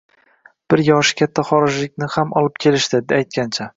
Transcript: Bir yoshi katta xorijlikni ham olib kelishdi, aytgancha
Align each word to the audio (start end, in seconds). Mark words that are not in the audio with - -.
Bir 0.73 0.81
yoshi 0.87 1.17
katta 1.21 1.45
xorijlikni 1.49 2.07
ham 2.17 2.33
olib 2.41 2.57
kelishdi, 2.67 3.03
aytgancha 3.19 3.69